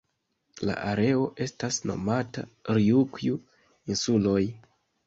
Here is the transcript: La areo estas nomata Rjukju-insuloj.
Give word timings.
La 0.69 0.77
areo 0.93 1.27
estas 1.47 1.79
nomata 1.91 2.47
Rjukju-insuloj. 2.79 4.45